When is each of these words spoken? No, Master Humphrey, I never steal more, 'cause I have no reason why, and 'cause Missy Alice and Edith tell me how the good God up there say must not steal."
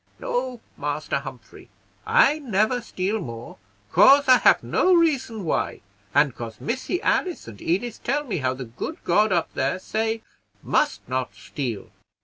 No, 0.19 0.61
Master 0.77 1.19
Humphrey, 1.19 1.69
I 2.07 2.39
never 2.39 2.81
steal 2.81 3.19
more, 3.21 3.59
'cause 3.91 4.27
I 4.27 4.39
have 4.39 4.63
no 4.63 4.95
reason 4.95 5.45
why, 5.45 5.81
and 6.15 6.33
'cause 6.33 6.59
Missy 6.59 6.99
Alice 7.03 7.47
and 7.47 7.61
Edith 7.61 8.03
tell 8.03 8.23
me 8.23 8.37
how 8.37 8.55
the 8.55 8.65
good 8.65 8.97
God 9.03 9.31
up 9.31 9.53
there 9.53 9.77
say 9.77 10.23
must 10.63 11.07
not 11.07 11.35
steal." 11.35 11.91